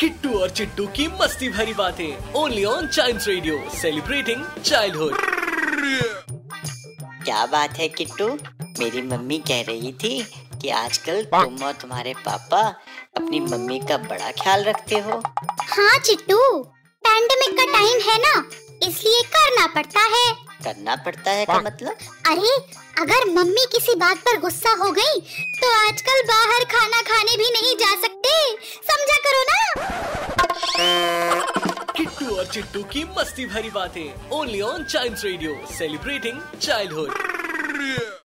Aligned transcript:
किट्टू 0.00 0.38
और 0.38 0.50
चिट्टू 0.50 0.86
की 0.86 1.06
मस्ती 1.08 1.48
भरी 1.48 1.74
बातें 1.74 2.32
only 2.32 2.64
on 2.64 2.88
child 2.88 3.22
radio 3.28 3.70
celebrating 3.70 4.44
childhood 4.62 5.16
क्या 7.24 7.46
बात 7.46 7.70
है 7.70 7.88
किट्टू? 7.88 8.28
मेरी 8.80 9.02
मम्मी 9.02 9.38
कह 9.38 9.62
रही 9.62 9.92
थी 9.92 10.22
कि 10.62 10.68
आजकल 10.68 11.24
तुम 11.24 11.64
और 11.64 11.72
तुम्हारे 11.72 12.14
पापा 12.14 12.60
अपनी 13.16 13.40
मम्मी 13.40 13.78
का 13.78 13.96
बड़ा 13.96 14.30
ख्याल 14.30 14.64
रखते 14.64 14.98
हो। 14.98 15.22
हाँ 15.62 15.98
चिट्टू। 15.98 16.62
पैंडेमिक 17.04 17.58
का 17.58 17.72
टाइम 17.72 18.00
है 18.10 18.18
ना। 18.18 18.50
इसलिए 18.82 19.22
करना 19.34 19.66
पड़ता 19.74 20.00
है। 20.14 20.26
करना 20.64 20.94
पड़ता 21.04 21.30
है 21.30 21.44
का 21.46 21.58
मतलब? 21.60 21.96
अरे 22.26 22.50
अगर 23.02 23.28
मम्मी 23.30 23.64
किसी 23.72 23.94
बात 23.96 24.18
पर 24.26 24.38
गुस्सा 24.40 24.70
हो 24.82 24.90
गई 24.92 25.20
तो 25.60 25.70
आजकल 25.78 26.22
बाहर 26.28 26.64
खाना 26.74 27.02
खाने 27.10 27.36
भी 27.36 27.50
नहीं 27.50 27.74
जा 27.76 27.94
सकते। 28.02 28.32
समझा 28.90 29.18
करो 29.26 29.42
ना। 29.50 29.58
किट्टू 31.96 32.36
और 32.36 32.46
चिट्टू 32.46 32.82
की 32.92 33.04
मस्ती 33.18 33.46
भरी 33.46 33.70
बातें 33.70 34.30
only 34.38 34.60
on 34.60 34.84
child 34.84 35.24
radio 35.24 35.58
celebrating 35.78 36.40
childhood 36.60 38.18